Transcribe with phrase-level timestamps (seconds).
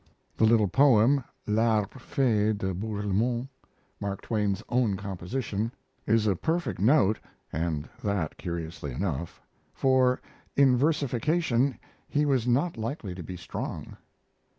[0.35, 3.47] The little poem, "L'Arbre fee de Bourlemont,"
[3.99, 5.71] Mark Twain's own composition,
[6.07, 7.19] is a perfect note,
[7.53, 9.39] and that curiously enough,
[9.75, 10.19] for
[10.55, 11.77] in versification
[12.09, 13.95] he was not likely to be strong.